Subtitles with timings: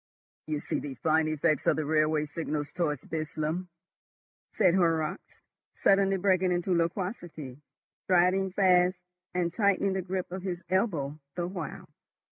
[0.47, 3.69] "You see the fine effect of the railway signals towards Burslem,"
[4.51, 5.43] said Horrocks,
[5.75, 7.61] suddenly breaking into loquacity,
[8.05, 8.97] striding fast,
[9.35, 11.87] and tightening the grip of his elbow the while.